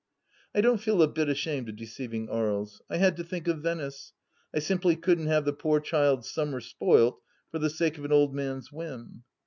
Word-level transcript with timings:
I 0.55 0.61
don't 0.61 0.79
feel 0.79 1.03
a 1.03 1.07
bit 1.07 1.29
ashamed 1.29 1.69
of 1.69 1.75
deceiving 1.75 2.27
Aries. 2.31 2.81
I 2.89 2.97
had 2.97 3.15
to 3.17 3.23
think 3.23 3.47
of 3.47 3.59
Venice. 3.61 4.13
I 4.51 4.57
simply 4.57 4.95
couldn't 4.95 5.27
have 5.27 5.45
the 5.45 5.53
poor 5.53 5.79
child's 5.79 6.27
summer 6.27 6.59
spoilt 6.59 7.21
for 7.51 7.59
the 7.59 7.69
sake 7.69 7.99
of 7.99 8.05
an 8.05 8.11
old 8.11 8.33
man's 8.33 8.71
whim. 8.71 9.25